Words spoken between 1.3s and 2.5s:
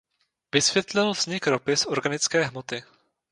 ropy z organické